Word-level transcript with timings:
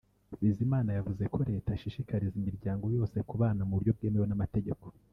Bizimana 0.41 0.89
yavuze 0.97 1.23
ko 1.33 1.39
Leta 1.49 1.69
ishishikariza 1.77 2.35
imiryango 2.41 2.85
yose 2.95 3.17
kubana 3.29 3.61
mu 3.67 3.73
buryo 3.77 3.91
bwemewe 3.97 4.27
n’amategeko 4.27 4.85